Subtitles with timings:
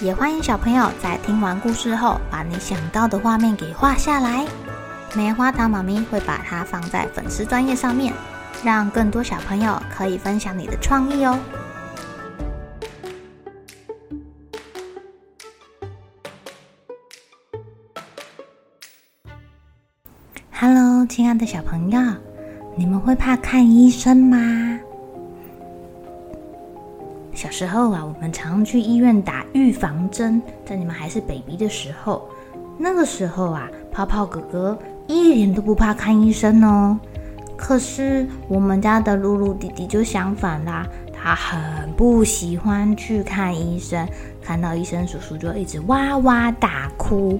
[0.00, 4.46] 也欢迎小朋友在听完故事后，把你想到的画面给画下来。
[5.14, 8.12] 棉花糖妈咪会把它放在粉丝专页上面，
[8.62, 11.38] 让更多小朋友可以分享你的创意哦。
[20.52, 21.98] Hello，亲爱的小朋友，
[22.76, 24.75] 你们会怕看医生吗？
[27.36, 32.26] 小时候啊，我们常去医院打预防针，在你们还是 baby 的时候，
[32.78, 36.98] 那个时候啊，泡泡哥哥一点都不怕看医生哦。
[37.54, 44.08] 可是我们家的露露弟弟就相反啦，他很不喜欢去看医生，
[44.40, 47.38] 看到医生叔叔就一直哇哇大哭，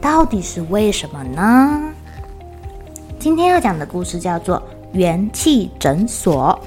[0.00, 1.94] 到底是为什么呢？
[3.20, 4.58] 今天要讲的故事叫做
[4.98, 6.58] 《元气诊所》。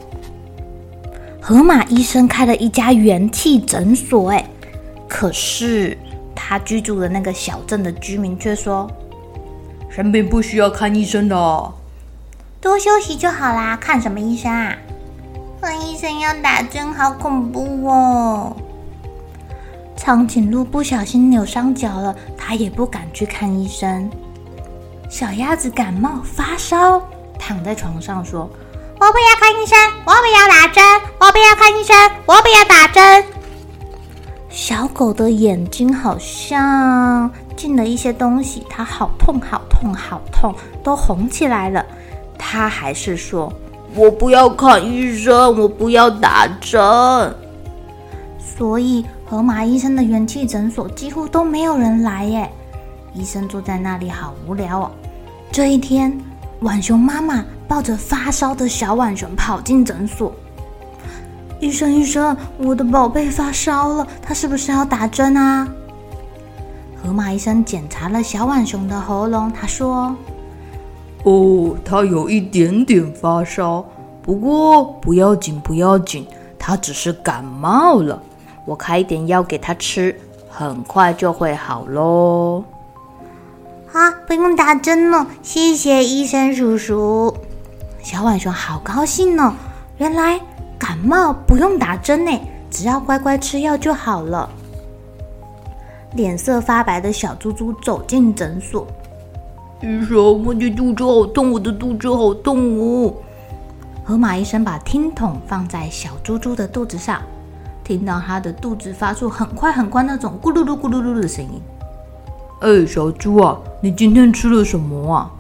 [1.49, 4.45] 河马医生开了一家元气诊所，哎，
[5.07, 5.97] 可是
[6.35, 8.87] 他居住的那个小镇的居民却说
[9.89, 11.73] ：“生病不需要看医生的，
[12.61, 13.75] 多休息就好啦。
[13.75, 14.77] 看什么医生啊？
[15.59, 18.55] 看医生要打针，好恐怖哦！”
[19.97, 24.07] 长颈鹿不小心扭伤脚了，他也不敢去看医生。
[25.09, 27.01] 小鸭子感冒发烧，
[27.39, 28.47] 躺在床上说。
[28.99, 30.83] 我不要看医生，我不要打针，
[31.19, 33.23] 我不要看医生，我不要打针。
[34.49, 41.85] 小狗的眼睛好像进了一些东西，它好痛，好痛，好痛，都红起来了。
[42.37, 43.51] 它还是说
[43.95, 47.33] ：“我不要看医生，我不要打针。”
[48.37, 52.51] 所以河马医生的元气诊所几乎都没有人来耶。
[53.13, 54.91] 医生坐在那里好无聊哦。
[55.53, 56.19] 这一天，
[56.59, 57.45] 浣熊妈妈。
[57.69, 60.33] 抱着发烧的小浣熊跑进诊所，
[61.59, 65.67] 医生，医生，我的宝贝发烧了，他是不是要打针啊？
[67.01, 70.15] 河马医生检查了小浣熊的喉咙，他说
[71.23, 73.85] ：“哦，他有一点点发烧，
[74.23, 76.25] 不过不要紧，不要紧，
[76.57, 78.19] 他只是感冒了。
[78.65, 80.19] 我开一点药给他吃，
[80.49, 82.63] 很快就会好喽。”
[83.93, 87.33] 啊，不用打针了，谢谢医生叔叔。
[88.01, 89.53] 小浣熊好高兴哦！
[89.97, 90.39] 原来
[90.77, 92.31] 感冒不用打针呢，
[92.71, 94.49] 只要乖乖吃药就好了。
[96.13, 98.87] 脸色发白的小猪猪走进诊所，
[99.81, 103.13] 医生，我的肚子好痛，我的肚子好痛哦！
[104.03, 107.21] 河马医生把听筒放在小猪猪的肚子上，
[107.83, 111.61] 听到它的肚子发出很快很快那种咕噜噜咕噜噜的声音。
[112.61, 115.31] 哎，小猪啊，你今天吃了什么啊？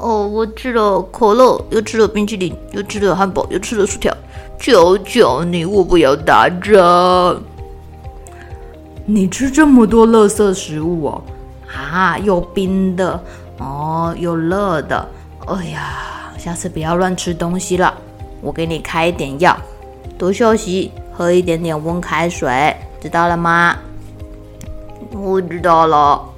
[0.00, 4.16] 哦，我吃了可乐，又吃了冰淇淋，又吃了汉堡，又吃了薯条。
[4.58, 6.80] 求求你，我不要打针！
[9.04, 11.22] 你吃这么多垃圾食物哦，
[11.66, 13.22] 啊，又冰的，
[13.58, 15.06] 哦，又热的。
[15.46, 17.92] 哎呀，下次不要乱吃东西了。
[18.40, 19.54] 我给你开一点药，
[20.16, 23.76] 多休息，喝一点点温开水，知道了吗？
[25.12, 26.29] 我知道了。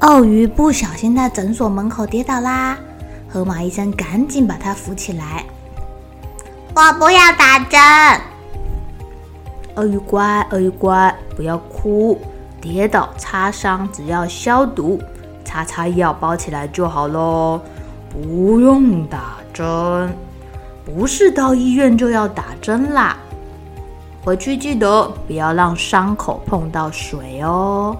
[0.00, 2.78] 鳄鱼不小心在诊所门口跌倒啦，
[3.28, 5.44] 河马医生赶紧把它扶起来。
[6.74, 7.80] 我不要打针。
[9.74, 12.20] 鳄鱼乖，鳄鱼乖，不要哭。
[12.60, 15.00] 跌倒擦伤只要消毒，
[15.44, 17.60] 擦擦药包起来就好喽。
[18.10, 20.16] 不用打针，
[20.84, 23.16] 不是到医院就要打针啦。
[24.24, 27.96] 回去记得不要让伤口碰到水哦。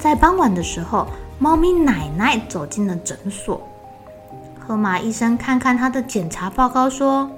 [0.00, 1.06] 在傍晚的时候，
[1.38, 3.60] 猫咪奶奶走进了诊所。
[4.58, 7.30] 河马医生看看他的检查报告，说：“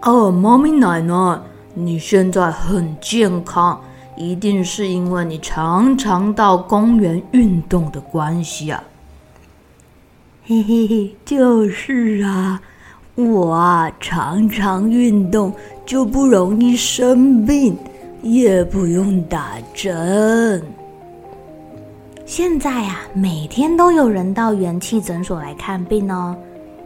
[0.00, 1.38] 哦，猫咪奶奶，
[1.74, 3.78] 你现在很健康，
[4.16, 8.82] 一定是因为你常常到公园运动的关系啊。
[10.46, 12.62] ”“嘿嘿嘿，就是啊，
[13.14, 15.52] 我啊常常运动，
[15.84, 17.76] 就不容易生病，
[18.22, 20.64] 也不用打针。”
[22.34, 26.34] 现在啊，每天都有人到元气诊所来看病哦，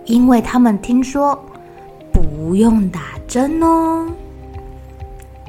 [0.05, 1.41] 因为他们听说
[2.13, 4.09] 不用打针哦。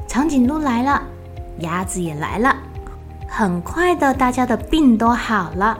[0.06, 1.02] 长颈鹿来了，
[1.58, 2.54] 鸭子也来了。
[3.26, 5.76] 很快的，大家的病都好了。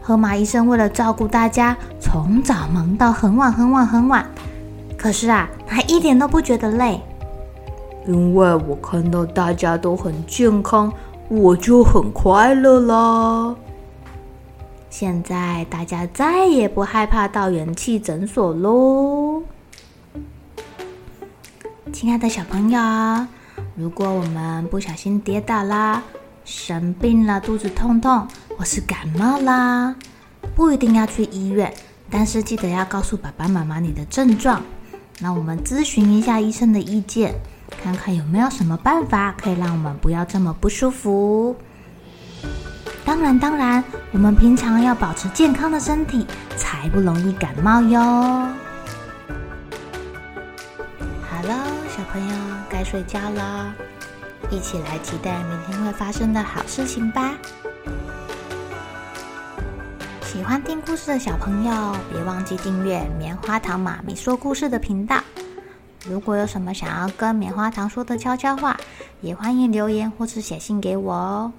[0.00, 4.26] 河马医生为了照顾大家，从早忙到很晚很晚很晚。
[4.98, 7.00] 可是啊，他一点都不觉得累，
[8.08, 10.92] 因为我看到大家都很健康，
[11.30, 13.54] 我就很快乐啦。
[14.90, 19.40] 现在大家再也不害怕到元气诊所喽。
[21.92, 22.80] 亲爱的小朋友，
[23.76, 26.02] 如果我们不小心跌倒啦，
[26.44, 28.26] 生病了，肚子痛痛，
[28.58, 29.94] 或是感冒啦，
[30.56, 31.72] 不一定要去医院，
[32.10, 34.60] 但是记得要告诉爸爸妈妈你的症状。
[35.20, 37.36] 那我们咨询一下医生的意见，
[37.82, 41.56] 看看有没有什么办法可以让我们不要这么不舒服。
[43.04, 43.82] 当然，当然，
[44.12, 46.24] 我们平常要保持健康的身体，
[46.56, 48.00] 才不容易感冒哟。
[48.00, 48.52] 好
[51.42, 52.34] 了，小朋友
[52.68, 53.74] 该睡觉了，
[54.50, 57.32] 一起来期待明天会发生的好事情吧。
[60.22, 65.16] 喜欢听故事的小朋友，别忘记订阅棉花糖妈咪说故事的频道。
[66.06, 68.76] 如果有什么想要跟棉花糖说的悄悄话，
[69.20, 71.52] 也欢迎留言或是写信给我哦。